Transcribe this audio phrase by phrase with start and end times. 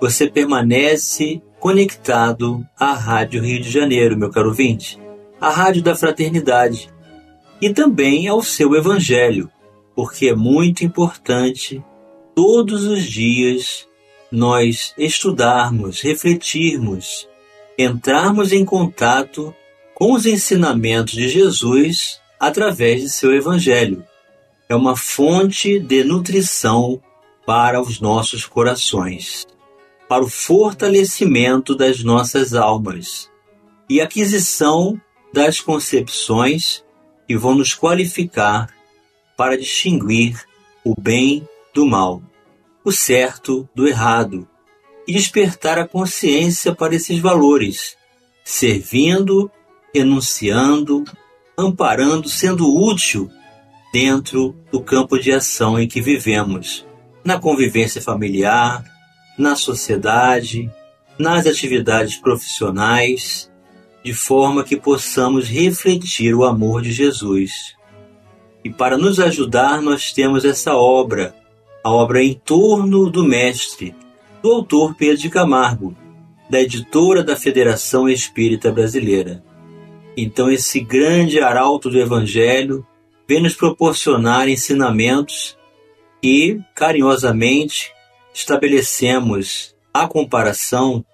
[0.00, 4.98] Você permanece conectado à Rádio Rio de Janeiro, meu caro ouvinte,
[5.40, 6.88] a Rádio da Fraternidade,
[7.60, 9.50] e também ao seu Evangelho,
[9.96, 11.82] porque é muito importante
[12.34, 13.88] todos os dias
[14.30, 17.28] nós estudarmos, refletirmos,
[17.76, 19.52] entrarmos em contato
[19.94, 24.04] com os ensinamentos de Jesus através de seu Evangelho.
[24.68, 27.02] É uma fonte de nutrição
[27.44, 29.46] para os nossos corações,
[30.08, 33.30] para o fortalecimento das nossas almas
[33.88, 35.00] e aquisição
[35.32, 36.84] das concepções
[37.26, 38.72] que vão nos qualificar
[39.36, 40.42] para distinguir
[40.82, 42.22] o bem do mal,
[42.84, 44.48] o certo do errado
[45.06, 47.96] e despertar a consciência para esses valores,
[48.44, 49.50] servindo,
[49.94, 51.04] renunciando,
[51.56, 53.30] amparando, sendo útil
[53.92, 56.86] dentro do campo de ação em que vivemos,
[57.24, 58.84] na convivência familiar,
[59.38, 60.70] na sociedade,
[61.18, 63.50] nas atividades profissionais,
[64.04, 67.76] de forma que possamos refletir o amor de Jesus.
[68.64, 71.34] E para nos ajudar, nós temos essa obra,
[71.82, 73.94] a obra em torno do Mestre,
[74.42, 75.96] do autor Pedro de Camargo,
[76.50, 79.42] da editora da Federação Espírita Brasileira.
[80.16, 82.84] Então, esse grande arauto do Evangelho
[83.28, 85.56] vem nos proporcionar ensinamentos
[86.22, 87.92] e, carinhosamente,
[88.38, 91.04] estabelecemos a comparação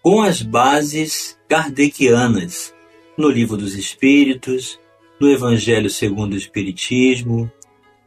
[0.00, 2.72] com as bases kardecianas
[3.16, 4.78] no Livro dos Espíritos,
[5.20, 7.50] no Evangelho segundo o Espiritismo,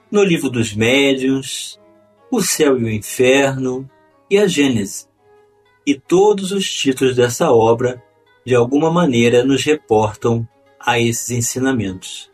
[0.09, 1.77] no Livro dos Médiuns,
[2.31, 3.89] o Céu e o Inferno
[4.29, 5.05] e a Gênese.
[5.85, 8.01] E todos os títulos dessa obra,
[8.45, 10.47] de alguma maneira, nos reportam
[10.79, 12.31] a esses ensinamentos.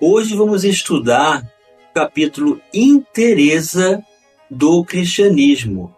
[0.00, 1.42] Hoje vamos estudar
[1.90, 4.02] o capítulo Interesa
[4.50, 5.94] do cristianismo,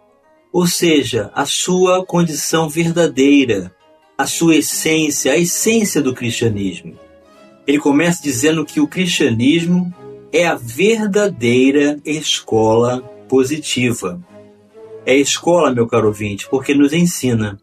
[0.51, 3.73] ou seja, a sua condição verdadeira,
[4.17, 6.93] a sua essência, a essência do cristianismo.
[7.65, 9.93] Ele começa dizendo que o cristianismo
[10.31, 14.21] é a verdadeira escola positiva.
[15.05, 17.57] É escola, meu caro ouvinte, porque nos ensina.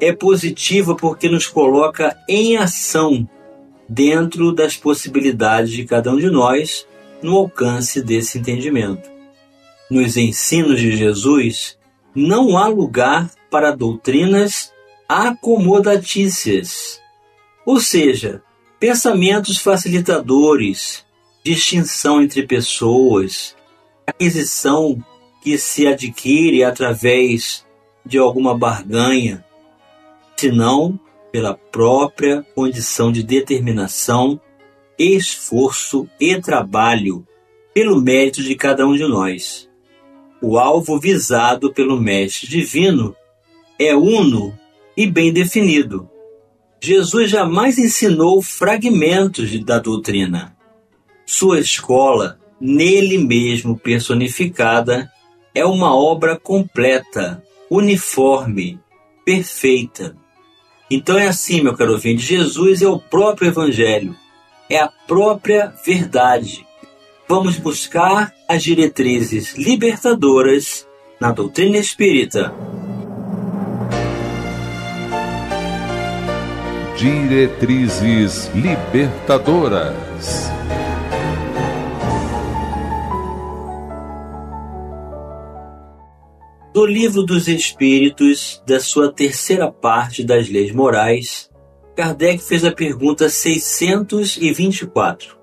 [0.00, 3.28] É positiva porque nos coloca em ação
[3.88, 6.86] dentro das possibilidades de cada um de nós
[7.22, 9.17] no alcance desse entendimento.
[9.90, 11.78] Nos ensinos de Jesus,
[12.14, 14.72] não há lugar para doutrinas
[15.08, 17.00] acomodatícias,
[17.64, 18.42] ou seja,
[18.78, 21.06] pensamentos facilitadores,
[21.42, 23.56] distinção entre pessoas,
[24.06, 25.02] aquisição
[25.42, 27.64] que se adquire através
[28.04, 29.44] de alguma barganha,
[30.36, 30.98] senão
[31.32, 34.40] pela própria condição de determinação,
[34.98, 37.26] esforço e trabalho,
[37.72, 39.67] pelo mérito de cada um de nós.
[40.40, 43.14] O alvo visado pelo Mestre Divino
[43.78, 44.56] é uno
[44.96, 46.08] e bem definido.
[46.80, 50.56] Jesus jamais ensinou fragmentos da doutrina.
[51.26, 55.10] Sua escola, nele mesmo personificada,
[55.54, 58.78] é uma obra completa, uniforme,
[59.24, 60.16] perfeita
[60.90, 64.16] então é assim, meu caro ouvinte, Jesus é o próprio Evangelho,
[64.70, 66.66] é a própria verdade.
[67.30, 70.88] Vamos buscar as diretrizes libertadoras
[71.20, 72.54] na doutrina espírita.
[76.96, 80.48] Diretrizes libertadoras.
[86.72, 91.50] Do Livro dos Espíritos, da sua terceira parte das Leis Morais,
[91.94, 95.37] Kardec fez a pergunta 624: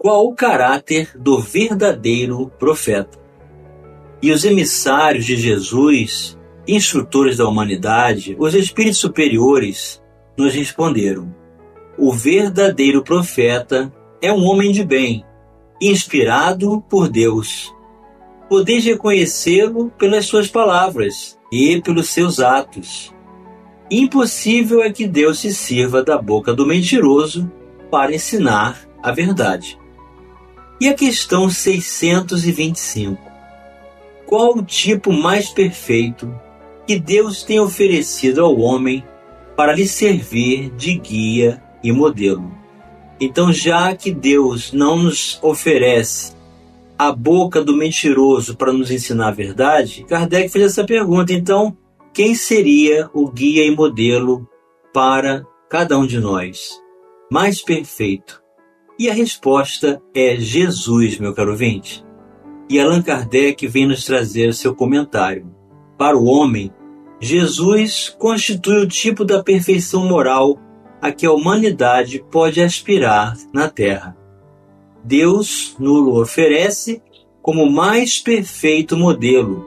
[0.00, 3.20] Qual o caráter do verdadeiro profeta?
[4.22, 10.02] E os emissários de Jesus, instrutores da humanidade, os espíritos superiores,
[10.36, 11.34] nos responderam:
[11.96, 13.92] O verdadeiro profeta
[14.22, 15.24] é um homem de bem,
[15.80, 17.72] inspirado por Deus
[18.50, 23.14] podeis reconhecê-lo pelas suas palavras e pelos seus atos.
[23.88, 27.48] Impossível é que Deus se sirva da boca do mentiroso
[27.92, 29.78] para ensinar a verdade.
[30.80, 33.30] E a questão 625.
[34.26, 36.32] Qual o tipo mais perfeito
[36.86, 39.04] que Deus tem oferecido ao homem
[39.60, 42.50] para lhe servir de guia e modelo.
[43.20, 46.32] Então, já que Deus não nos oferece
[46.98, 51.32] a boca do mentiroso para nos ensinar a verdade, Kardec fez essa pergunta.
[51.32, 51.76] Então,
[52.12, 54.48] quem seria o guia e modelo
[54.92, 56.80] para cada um de nós?
[57.30, 58.39] Mais perfeito.
[59.00, 62.04] E a resposta é Jesus, meu caro ouvinte.
[62.68, 65.50] E Allan Kardec vem nos trazer seu comentário.
[65.96, 66.70] Para o homem,
[67.18, 70.58] Jesus constitui o tipo da perfeição moral
[71.00, 74.14] a que a humanidade pode aspirar na Terra.
[75.02, 77.02] Deus nos oferece
[77.40, 79.64] como mais perfeito modelo,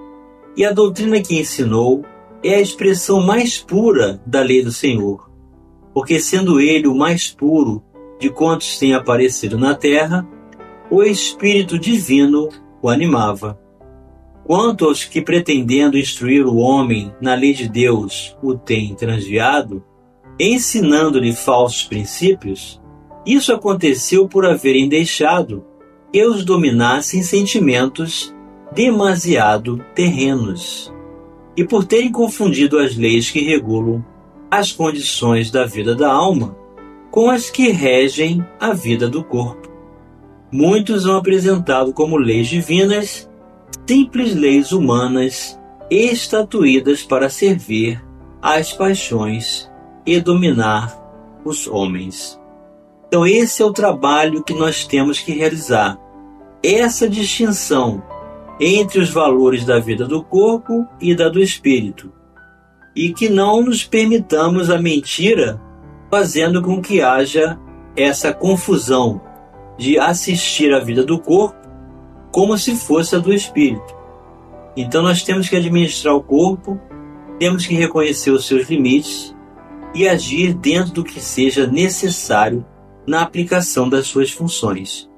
[0.56, 2.06] e a doutrina que ensinou
[2.44, 5.28] é a expressão mais pura da lei do Senhor,
[5.92, 7.82] porque sendo ele o mais puro
[8.20, 10.28] de quantos têm aparecido na terra,
[10.90, 12.50] o Espírito Divino
[12.82, 13.60] o animava.
[14.44, 19.84] Quanto aos que, pretendendo instruir o homem na lei de Deus, o têm transviado,
[20.40, 22.82] ensinando-lhe falsos princípios,
[23.26, 25.66] isso aconteceu por haverem deixado
[26.12, 28.36] que os dominassem sentimentos
[28.74, 30.94] demasiado terrenos
[31.56, 34.04] e por terem confundido as leis que regulam
[34.50, 36.63] as condições da vida da alma
[37.14, 39.70] com as que regem a vida do corpo.
[40.52, 43.30] Muitos são apresentado como leis divinas
[43.88, 45.60] simples leis humanas
[45.92, 48.04] estatuídas para servir
[48.42, 49.70] às paixões
[50.04, 51.00] e dominar
[51.46, 52.42] os homens.
[53.08, 56.00] Então, esse é o trabalho que nós temos que realizar.
[56.64, 58.02] Essa distinção
[58.60, 62.12] entre os valores da vida do corpo e da do espírito.
[62.96, 65.62] E que não nos permitamos a mentira,
[66.14, 67.60] fazendo com que haja
[67.98, 69.20] essa confusão
[69.80, 71.58] de assistir a vida do corpo
[72.32, 73.96] como se fosse a do espírito.
[74.78, 76.80] Então nós temos que administrar o corpo,
[77.40, 79.36] temos que reconhecer os seus limites
[79.96, 82.64] e agir dentro do que seja necessário
[83.08, 85.10] na aplicação das suas funções.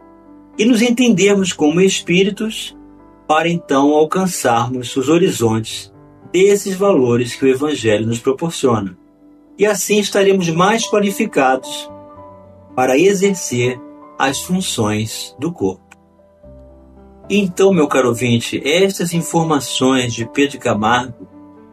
[0.57, 2.74] E nos entendermos como espíritos
[3.27, 5.94] para então alcançarmos os horizontes
[6.31, 8.98] desses valores que o Evangelho nos proporciona.
[9.57, 11.90] E assim estaremos mais qualificados
[12.75, 13.80] para exercer
[14.19, 15.86] as funções do corpo.
[17.30, 21.28] Então, meu caro ouvinte, estas informações de Pedro Camargo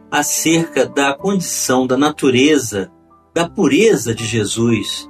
[0.09, 2.91] acerca da condição da natureza,
[3.33, 5.09] da pureza de Jesus,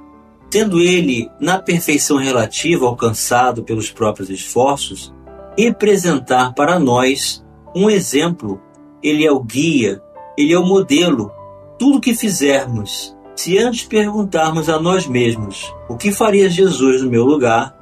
[0.50, 5.14] tendo ele, na perfeição relativa alcançado pelos próprios esforços,
[5.58, 7.44] representar para nós
[7.74, 8.60] um exemplo.
[9.02, 10.02] Ele é o guia,
[10.36, 11.30] ele é o modelo.
[11.78, 17.24] Tudo que fizermos, se antes perguntarmos a nós mesmos o que faria Jesus no meu
[17.24, 17.76] lugar,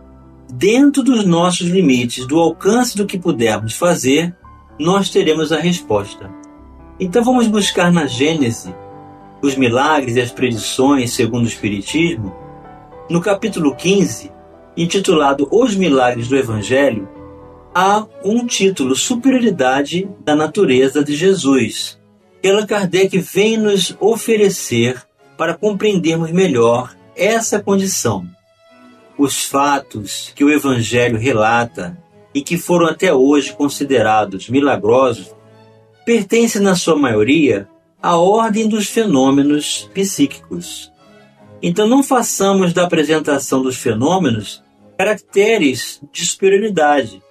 [0.53, 4.35] dentro dos nossos limites, do alcance do que pudermos fazer,
[4.79, 6.31] nós teremos a resposta.
[6.99, 8.75] Então vamos buscar na Gênese
[9.43, 12.35] os milagres e as predições segundo o Espiritismo.
[13.11, 14.31] No capítulo 15,
[14.77, 17.09] intitulado Os Milagres do Evangelho,
[17.75, 22.01] há um título Superioridade da Natureza de Jesus.
[22.45, 25.03] Allan Kardec vem nos oferecer
[25.37, 28.27] para compreendermos melhor essa condição
[29.17, 31.97] os fatos que o Evangelho relata
[32.35, 35.35] e que foram até hoje considerados milagrosos
[36.05, 37.69] pertencem, na sua maioria,
[38.03, 40.91] à ordem dos fenômenos psíquicos.
[41.63, 44.63] Então, não façamos da apresentação dos fenômenos
[44.99, 47.23] caracteres de superioridade,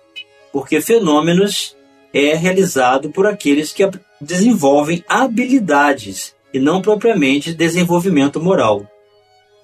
[0.53, 1.75] porque fenômenos
[2.13, 3.83] é realizado por aqueles que
[4.21, 8.85] desenvolvem habilidades e não propriamente desenvolvimento moral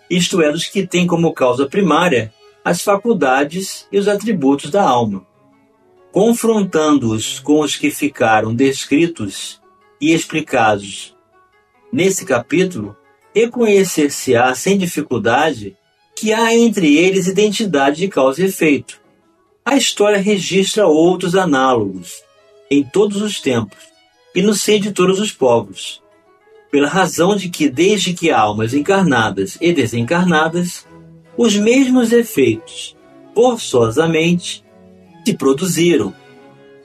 [0.10, 2.34] isto é, dos que têm como causa primária
[2.64, 5.26] as faculdades e os atributos da alma.
[6.12, 9.62] Confrontando-os com os que ficaram descritos
[10.00, 11.16] e explicados
[11.92, 12.96] nesse capítulo,
[13.34, 15.76] reconhecer-se-á sem dificuldade
[16.16, 19.00] que há entre eles identidade de causa e efeito.
[19.64, 22.24] A história registra outros análogos
[22.72, 23.97] em todos os tempos
[24.38, 26.02] e no seio de todos os povos
[26.70, 30.86] pela razão de que, desde que almas encarnadas e desencarnadas,
[31.36, 32.96] os mesmos efeitos,
[33.34, 34.64] forçosamente,
[35.26, 36.14] se produziram.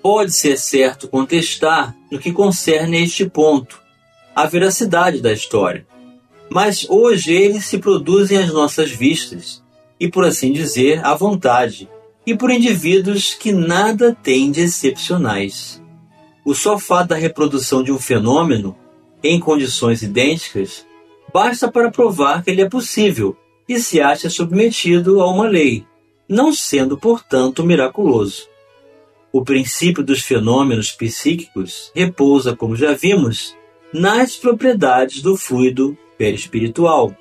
[0.01, 3.83] Pode ser certo contestar, no que concerne a este ponto,
[4.35, 5.87] a veracidade da história.
[6.49, 9.63] Mas hoje eles se produzem às nossas vistas,
[10.01, 11.87] e por assim dizer, à vontade,
[12.27, 15.82] e por indivíduos que nada têm de excepcionais.
[16.45, 18.77] O só fato da reprodução de um fenômeno
[19.23, 20.85] em condições idênticas,
[21.33, 23.37] basta para provar que ele é possível
[23.69, 25.87] e se acha submetido a uma lei,
[26.29, 28.49] não sendo, portanto, miraculoso.
[29.33, 33.57] O princípio dos fenômenos psíquicos repousa, como já vimos,
[33.95, 37.17] nas propriedades do fluido perispiritual,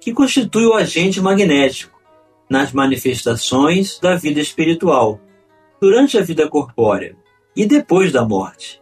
[0.00, 2.00] que constitui o agente magnético,
[2.48, 5.20] nas manifestações da vida espiritual,
[5.80, 7.16] durante a vida corpórea
[7.54, 8.80] e depois da morte,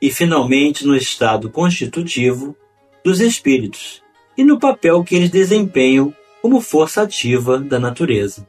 [0.00, 2.56] e finalmente no estado constitutivo
[3.04, 4.02] dos espíritos
[4.36, 8.46] e no papel que eles desempenham como força ativa da natureza.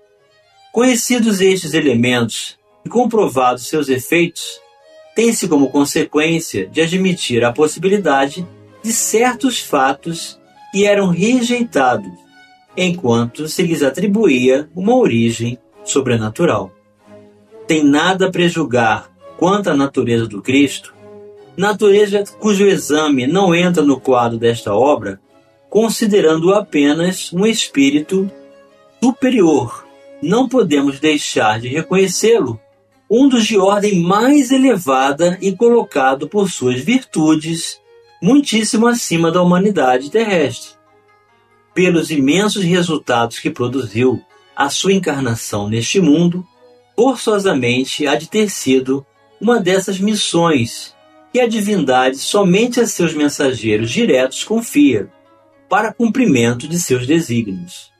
[0.71, 4.61] Conhecidos estes elementos e comprovados seus efeitos,
[5.15, 8.47] tem-se como consequência de admitir a possibilidade
[8.83, 10.39] de certos fatos
[10.71, 12.11] que eram rejeitados,
[12.77, 16.71] enquanto se lhes atribuía uma origem sobrenatural.
[17.67, 20.93] Tem nada a prejugar quanto à natureza do Cristo,
[21.55, 25.17] natureza cujo exame não entra no quadro desta obra,
[25.69, 28.29] considerando-o apenas um espírito
[29.01, 29.88] superior.
[30.22, 32.60] Não podemos deixar de reconhecê-lo
[33.10, 37.79] um dos de ordem mais elevada e colocado por suas virtudes
[38.22, 40.72] muitíssimo acima da humanidade terrestre.
[41.74, 44.22] Pelos imensos resultados que produziu
[44.53, 46.46] a sua encarnação neste mundo,
[46.93, 49.05] forçosamente há de ter sido
[49.39, 50.96] uma dessas missões
[51.31, 55.12] que a divindade somente a seus mensageiros diretos confia,
[55.69, 57.91] para cumprimento de seus desígnios.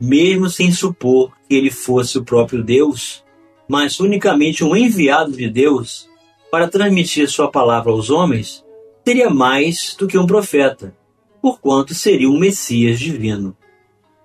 [0.00, 3.22] Mesmo sem supor que ele fosse o próprio Deus,
[3.68, 6.08] mas unicamente um enviado de Deus
[6.50, 8.64] para transmitir sua palavra aos homens,
[9.04, 10.94] seria mais do que um profeta,
[11.40, 13.56] porquanto seria um Messias divino.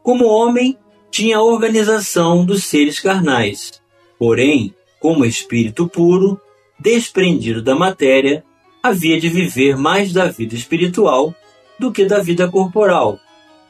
[0.02, 0.78] Como homem,
[1.12, 3.82] tinha a organização dos seres carnais,
[4.18, 6.40] porém, como espírito puro,
[6.79, 8.43] desprendido da matéria,
[8.81, 11.34] havia de viver mais da vida espiritual
[11.79, 13.19] do que da vida corporal,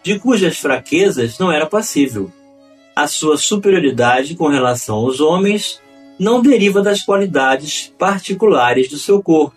[0.03, 2.31] de cujas fraquezas não era passível
[2.97, 5.79] a sua superioridade com relação aos homens
[6.17, 9.55] não deriva das qualidades particulares do seu corpo,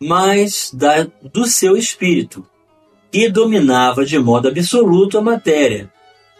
[0.00, 2.42] mas da, do seu espírito,
[3.12, 5.92] que dominava de modo absoluto a matéria,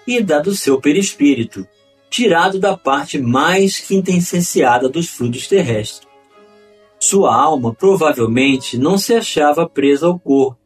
[0.06, 1.68] e da do seu perispírito,
[2.08, 6.08] tirado da parte mais quintessenciada dos frutos terrestres.
[7.06, 10.58] Sua alma provavelmente não se achava presa ao corpo,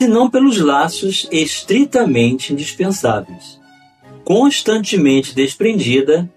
[0.00, 3.58] senão pelos laços estritamente indispensáveis
[4.28, 6.30] constantemente desprendida,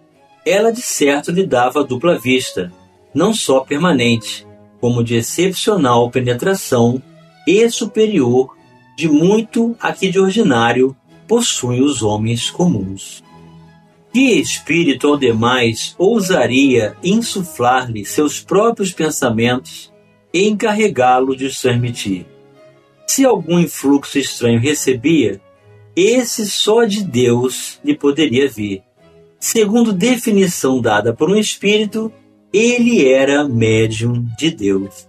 [0.45, 2.71] ela de certo lhe dava dupla vista,
[3.13, 4.47] não só permanente,
[4.79, 7.03] como de excepcional penetração
[7.45, 8.55] e superior
[8.95, 10.95] de muito a que de ordinário
[11.27, 13.21] possuem os homens comuns.
[14.13, 19.91] Que espírito ao demais ousaria insuflar-lhe seus próprios pensamentos
[20.33, 22.25] e encarregá-lo de transmitir?
[23.07, 25.41] Se algum influxo estranho recebia,
[25.95, 28.83] esse só de Deus lhe poderia vir.
[29.39, 32.11] Segundo definição dada por um espírito,
[32.53, 35.07] ele era médium de Deus.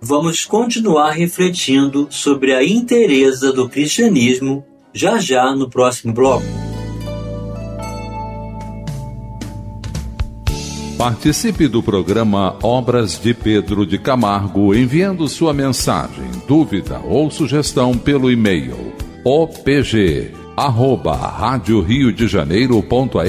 [0.00, 6.67] Vamos continuar refletindo sobre a inteireza do cristianismo já já no próximo bloco.
[10.98, 18.28] Participe do programa Obras de Pedro de Camargo enviando sua mensagem, dúvida ou sugestão pelo
[18.28, 18.92] e-mail
[19.24, 23.22] opg arroba rádio Rio de Janeiro.am.br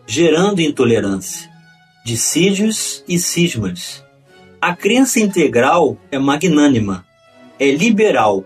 [0.06, 1.50] gerando intolerância,
[2.04, 4.04] dissídios e cismas.
[4.60, 7.05] A crença integral é magnânima,
[7.58, 8.44] é liberal,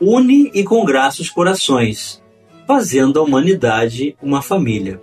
[0.00, 2.22] une e congraça os corações,
[2.66, 5.00] fazendo a humanidade uma família.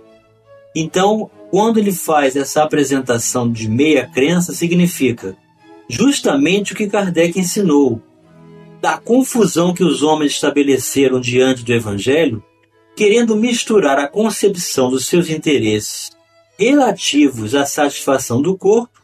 [0.74, 5.36] Então, quando ele faz essa apresentação de meia crença, significa
[5.88, 8.02] justamente o que Kardec ensinou.
[8.80, 12.42] Da confusão que os homens estabeleceram diante do Evangelho,
[12.94, 16.10] querendo misturar a concepção dos seus interesses
[16.58, 19.00] relativos à satisfação do corpo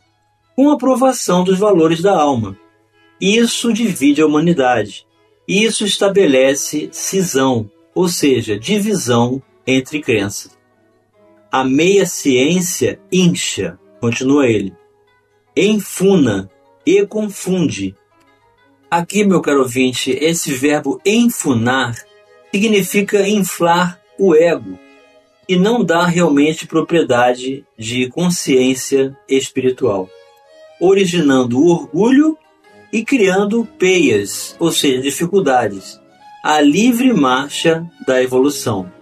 [0.57, 2.57] com a aprovação dos valores da alma.
[3.23, 5.07] Isso divide a humanidade.
[5.47, 10.59] Isso estabelece cisão, ou seja, divisão entre crenças.
[11.49, 14.75] A meia ciência incha, continua ele,
[15.57, 16.51] enfuna
[16.85, 17.95] e confunde.
[18.91, 21.97] Aqui, meu caro ouvinte, esse verbo enfunar
[22.53, 24.77] significa inflar o ego
[25.49, 30.11] e não dá realmente propriedade de consciência espiritual,
[30.81, 32.37] originando orgulho
[32.93, 35.99] e criando peias, ou seja, dificuldades,
[36.45, 38.93] a livre marcha da evolução.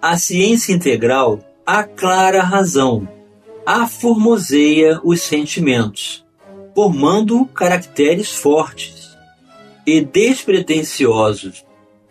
[0.00, 3.08] A ciência integral aclara a razão,
[3.64, 6.24] aformoseia os sentimentos,
[6.74, 9.16] formando caracteres fortes
[9.86, 11.64] e despretensiosos,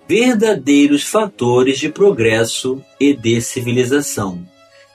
[0.07, 4.45] verdadeiros fatores de progresso e de civilização.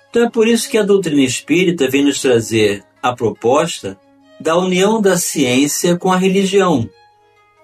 [0.09, 3.99] Então é por isso que a doutrina espírita vem nos trazer a proposta
[4.41, 6.89] da união da ciência com a religião,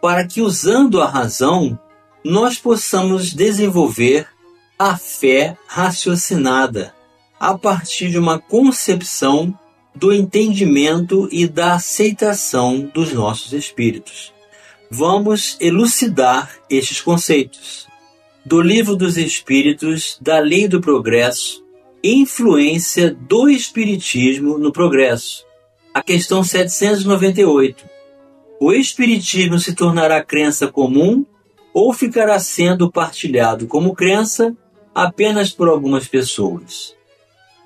[0.01, 1.79] para que usando a razão
[2.25, 4.27] nós possamos desenvolver
[4.79, 6.95] a fé raciocinada
[7.39, 9.57] a partir de uma concepção
[9.95, 14.33] do entendimento e da aceitação dos nossos espíritos.
[14.91, 17.87] Vamos elucidar estes conceitos.
[18.45, 21.65] Do Livro dos Espíritos, da Lei do Progresso,
[22.03, 25.45] influência do Espiritismo no progresso.
[25.95, 27.85] A questão 798.
[28.59, 31.27] O Espiritismo se tornará crença comum
[31.75, 34.57] ou ficará sendo partilhado como crença
[34.95, 36.97] apenas por algumas pessoas.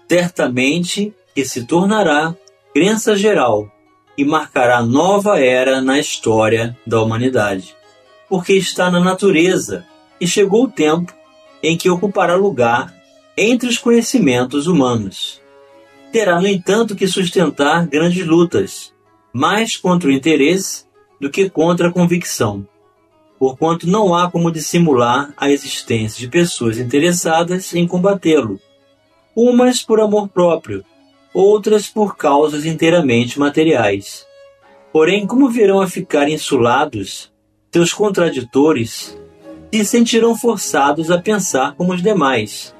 [0.09, 2.35] Certamente que se tornará
[2.75, 3.71] crença geral
[4.19, 7.77] e marcará nova era na história da humanidade,
[8.29, 9.87] porque está na natureza
[10.21, 11.15] e chegou o tempo
[11.63, 12.93] em que ocupará lugar
[13.37, 15.41] entre os conhecimentos humanos.
[16.13, 18.95] Terá, no entanto, que sustentar grandes lutas,
[19.33, 20.85] mais contra o interesse
[21.21, 22.67] do que contra a convicção
[23.39, 28.59] porquanto não há como dissimular a existência de pessoas interessadas em combatê-lo,
[29.35, 30.85] umas por amor próprio,
[31.35, 34.27] outras por causas inteiramente materiais.
[34.93, 37.31] Porém, como virão a ficar insulados,
[37.71, 39.19] seus contraditores
[39.73, 42.75] se sentirão forçados a pensar como os demais,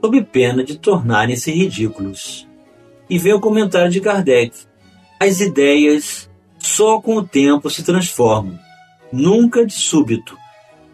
[0.00, 2.47] sob pena de tornarem-se ridículos.
[3.08, 4.56] E vem o comentário de Kardec:
[5.18, 8.58] as ideias só com o tempo se transformam
[9.12, 10.36] nunca de súbito.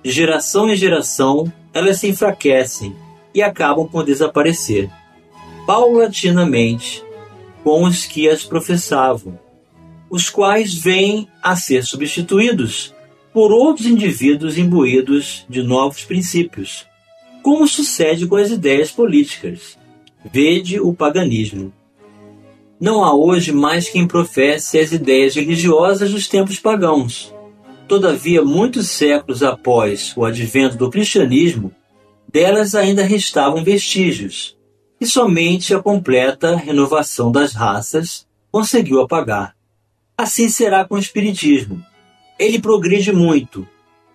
[0.03, 2.95] De geração em geração, elas se enfraquecem
[3.35, 4.91] e acabam por desaparecer,
[5.67, 7.03] paulatinamente,
[7.63, 9.39] com os que as professavam,
[10.11, 12.95] os quais vêm a ser substituídos
[13.33, 16.87] por outros indivíduos imbuídos de novos princípios,
[17.43, 19.77] como sucede com as ideias políticas.
[20.25, 21.73] Vede o paganismo.
[22.81, 27.35] Não há hoje mais quem professe as ideias religiosas dos tempos pagãos
[27.87, 31.71] Todavia, muitos séculos após o advento do cristianismo,
[32.27, 34.57] delas ainda restavam vestígios,
[34.99, 39.55] e somente a completa renovação das raças conseguiu apagar.
[40.17, 41.85] Assim será com o Espiritismo.
[42.39, 43.69] Ele progride muito,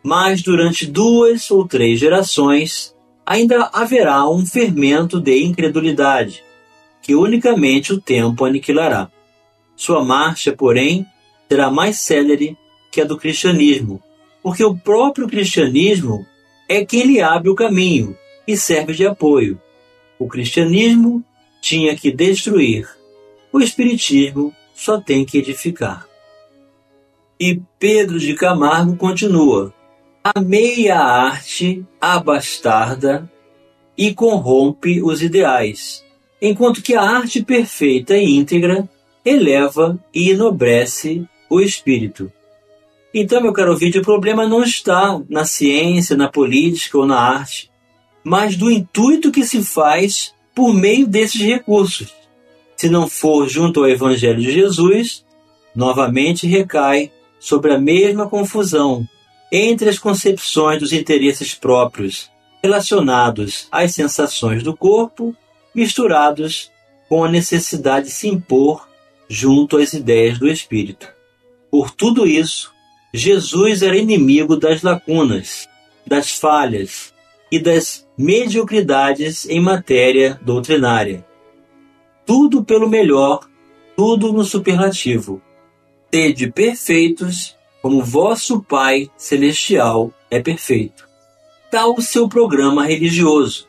[0.03, 6.43] mas durante duas ou três gerações ainda haverá um fermento de incredulidade,
[7.09, 9.09] que unicamente o tempo aniquilará.
[9.75, 11.07] Sua marcha, porém,
[11.49, 12.55] será mais célere
[12.91, 13.99] que é do cristianismo,
[14.43, 16.23] porque o próprio cristianismo
[16.67, 18.15] é quem lhe abre o caminho
[18.47, 19.59] e serve de apoio.
[20.19, 21.25] O cristianismo
[21.59, 22.87] tinha que destruir,
[23.51, 26.07] o espiritismo só tem que edificar.
[27.39, 29.73] E Pedro de Camargo continua:
[30.23, 33.27] a meia arte abastarda
[33.97, 36.07] e corrompe os ideais,
[36.41, 38.87] enquanto que a arte perfeita e íntegra
[39.25, 42.31] eleva e enobrece o espírito.
[43.13, 47.69] Então, meu caro ouvinte, o problema não está na ciência, na política ou na arte,
[48.23, 52.13] mas do intuito que se faz por meio desses recursos.
[52.75, 55.25] Se não for junto ao Evangelho de Jesus,
[55.75, 59.07] novamente recai sobre a mesma confusão
[59.51, 62.29] entre as concepções dos interesses próprios
[62.61, 65.35] relacionados às sensações do corpo
[65.73, 66.71] misturados
[67.07, 68.87] com a necessidade de se impor
[69.27, 71.07] junto às ideias do Espírito.
[71.71, 72.73] Por tudo isso,
[73.13, 75.67] Jesus era inimigo das lacunas,
[76.05, 77.13] das falhas
[77.51, 81.25] e das mediocridades em matéria doutrinária.
[82.25, 83.47] Tudo pelo melhor,
[83.95, 85.41] tudo no superlativo.
[86.11, 91.07] Sede perfeitos, como vosso Pai Celestial é perfeito.
[91.71, 93.68] Tal o seu programa religioso,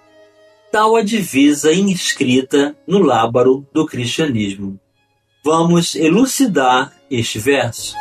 [0.70, 4.78] tal a divisa inscrita no lábaro do cristianismo.
[5.44, 7.94] Vamos elucidar este verso.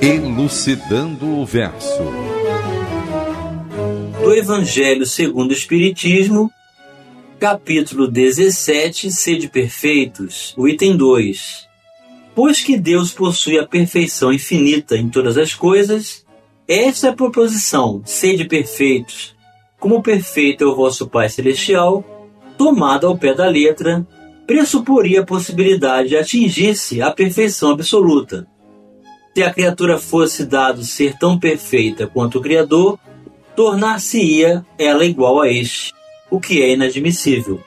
[0.00, 2.02] Elucidando o verso.
[4.20, 6.50] Do Evangelho segundo o Espiritismo,
[7.38, 11.68] capítulo 17, Sede Perfeitos, o item 2.
[12.34, 16.24] Pois que Deus possui a perfeição infinita em todas as coisas,
[16.66, 19.34] esta é proposição, sede perfeitos,
[19.84, 22.02] como perfeito é o vosso Pai Celestial,
[22.56, 24.06] tomada ao pé da letra,
[24.46, 28.46] pressuporia a possibilidade de atingir-se a perfeição absoluta
[29.34, 32.98] se a criatura fosse dado ser tão perfeita quanto o Criador,
[33.54, 35.92] tornar-se-ia ela igual a este,
[36.30, 37.60] o que é inadmissível.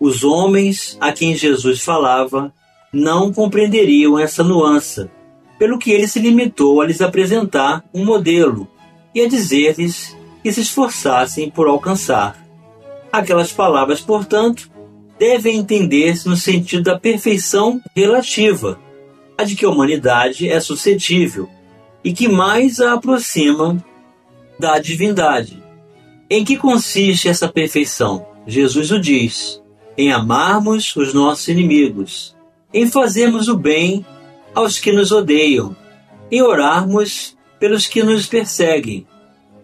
[0.00, 2.50] Os homens a quem Jesus falava
[2.90, 5.06] não compreenderiam essa nuance,
[5.58, 8.66] pelo que ele se limitou a lhes apresentar um modelo
[9.14, 12.36] e a dizer-lhes que se esforçassem por alcançar.
[13.12, 14.70] Aquelas palavras, portanto,
[15.18, 18.80] devem entender-se no sentido da perfeição relativa,
[19.38, 21.48] a de que a humanidade é suscetível
[22.04, 23.82] e que mais a aproxima
[24.58, 25.62] da divindade.
[26.28, 28.26] Em que consiste essa perfeição?
[28.46, 29.62] Jesus o diz:
[29.96, 32.34] em amarmos os nossos inimigos,
[32.72, 34.04] em fazermos o bem
[34.54, 35.76] aos que nos odeiam,
[36.30, 39.06] em orarmos pelos que nos perseguem.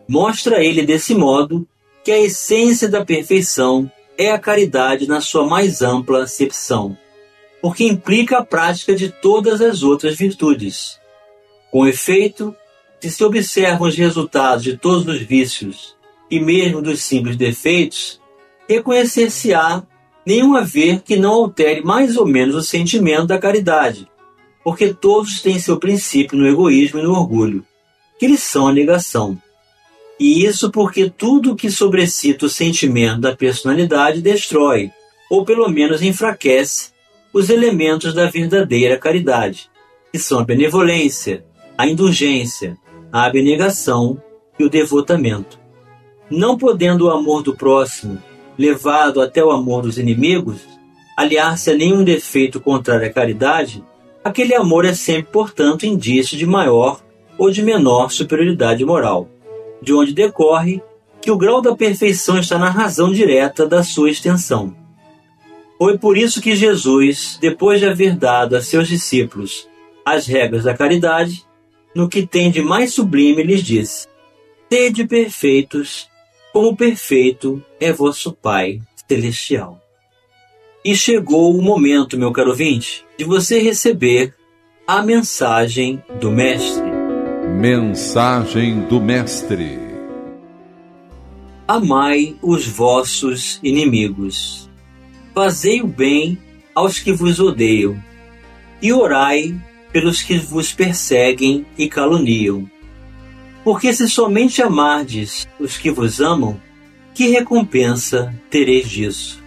[0.09, 1.69] Mostra ele desse modo
[2.03, 6.97] que a essência da perfeição é a caridade na sua mais ampla acepção
[7.61, 10.99] porque implica a prática de todas as outras virtudes.
[11.71, 12.55] Com efeito,
[13.01, 15.97] se se observam os resultados de todos os vícios
[16.31, 18.21] e mesmo dos simples defeitos,
[18.69, 19.83] reconhecer-se-á
[20.27, 24.09] nenhum haver que não altere mais ou menos o sentimento da caridade,
[24.63, 27.65] porque todos têm seu princípio no egoísmo e no orgulho,
[28.19, 29.41] que lhes são a negação.
[30.19, 34.91] E isso porque tudo que sobrecita o sentimento da personalidade destrói,
[35.31, 36.91] ou pelo menos enfraquece,
[37.33, 39.71] os elementos da verdadeira caridade,
[40.11, 41.45] que são a benevolência,
[41.77, 42.77] a indulgência,
[43.13, 44.21] a abnegação
[44.59, 45.59] e o devotamento.
[46.31, 48.21] Não podendo o amor do próximo,
[48.59, 50.61] levado até o amor dos inimigos,
[51.17, 53.85] aliar-se a nenhum defeito contrário à caridade,
[54.25, 57.01] aquele amor é sempre, portanto, indício de maior
[57.39, 59.29] ou de menor superioridade moral,
[59.81, 60.83] de onde decorre
[61.21, 64.75] que o grau da perfeição está na razão direta da sua extensão.
[65.79, 69.69] Foi por isso que Jesus, depois de haver dado a seus discípulos
[70.05, 71.45] as regras da caridade,
[71.95, 74.09] no que tem de mais sublime lhes disse:
[74.73, 76.09] Sede perfeitos,
[76.53, 79.81] como perfeito é vosso Pai celestial.
[80.85, 84.35] E chegou o momento, meu caro ouvinte, de você receber
[84.87, 86.98] a mensagem do Mestre.
[87.61, 89.81] Mensagem do Mestre:
[91.67, 94.71] Amai os vossos inimigos
[95.35, 96.39] Fazei o bem
[96.73, 98.01] aos que vos odeiam,
[98.81, 99.61] e orai
[99.93, 102.71] pelos que vos perseguem e caluniam.
[103.65, 106.61] Porque se somente amardes os que vos amam,
[107.13, 109.43] que recompensa tereis disso?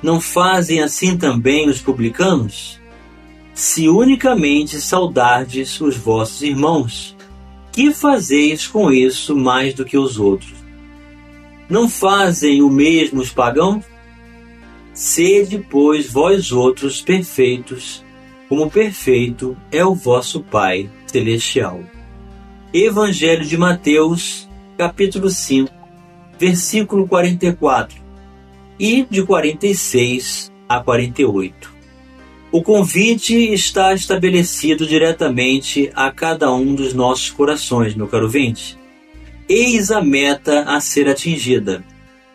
[0.00, 2.80] Não fazem assim também os publicanos?
[3.52, 7.16] Se unicamente saudardes os vossos irmãos,
[7.72, 10.52] que fazeis com isso mais do que os outros?
[11.68, 13.84] Não fazem o mesmo os pagãos?
[14.92, 18.04] Sede, pois, vós outros perfeitos,
[18.46, 21.80] como perfeito é o vosso Pai celestial.
[22.74, 25.72] Evangelho de Mateus, capítulo 5,
[26.38, 28.02] versículo 44
[28.78, 31.71] e de 46 a 48.
[32.52, 38.78] O convite está estabelecido diretamente a cada um dos nossos corações, meu caro vinte.
[39.48, 41.82] Eis a meta a ser atingida,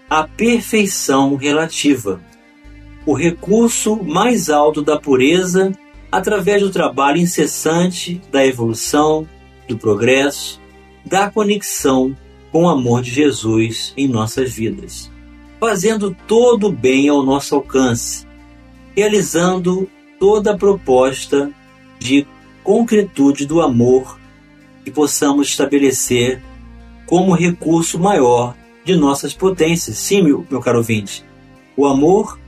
[0.10, 2.20] a perfeição relativa
[3.08, 5.72] o recurso mais alto da pureza
[6.12, 9.26] através do trabalho incessante da evolução,
[9.66, 10.60] do progresso,
[11.06, 12.14] da conexão
[12.52, 15.10] com o amor de Jesus em nossas vidas,
[15.58, 18.28] fazendo todo o bem ao nosso alcance,
[18.94, 21.52] realizando toda a proposta
[22.00, 22.26] de
[22.64, 24.20] concretude do amor
[24.84, 26.42] que possamos estabelecer
[27.06, 29.98] como recurso maior de nossas potências.
[29.98, 31.26] Sim, meu, meu caro ouvinte,
[31.76, 32.40] O amor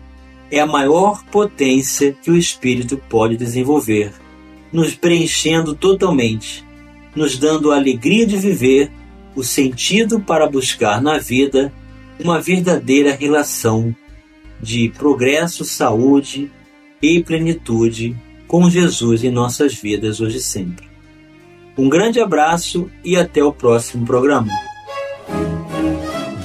[0.49, 4.11] é a maior potência que o espírito pode desenvolver,
[4.73, 6.65] nos preenchendo totalmente,
[7.15, 8.91] nos dando a alegria de viver,
[9.35, 11.71] o sentido para buscar na vida
[12.19, 13.95] uma verdadeira relação
[14.59, 16.51] de progresso, saúde
[17.01, 18.15] e plenitude
[18.47, 20.87] com Jesus em nossas vidas hoje e sempre.
[21.77, 24.51] Um grande abraço e até o próximo programa.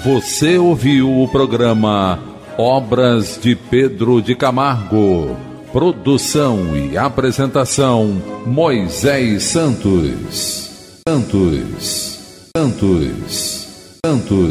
[0.05, 2.19] Você ouviu o programa
[2.59, 5.37] Obras de Pedro de Camargo.
[5.73, 11.01] Produção e apresentação Moisés Santos.
[11.09, 12.49] Santos.
[12.57, 13.99] Santos.
[14.07, 14.35] Santos.